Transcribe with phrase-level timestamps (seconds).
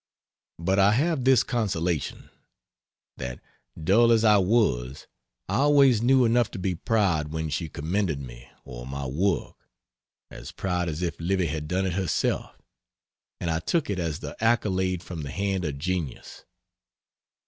[0.57, 2.31] But I have this consolation:
[3.17, 3.39] that
[3.83, 5.05] dull as I was,
[5.47, 9.55] I always knew enough to be proud when she commended me or my work
[10.31, 12.57] as proud as if Livy had done it herself
[13.39, 16.45] and I took it as the accolade from the hand of genius.